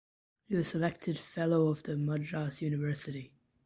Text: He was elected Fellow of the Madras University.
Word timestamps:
He 0.47 0.55
was 0.55 0.73
elected 0.73 1.19
Fellow 1.19 1.67
of 1.67 1.83
the 1.83 1.95
Madras 1.95 2.59
University. 2.63 3.33